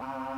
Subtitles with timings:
[0.00, 0.29] Bye.